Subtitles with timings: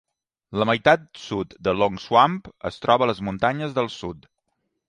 [0.61, 2.39] La meitat sud de Longswamp
[2.71, 4.31] es troba a les muntanyes del sud.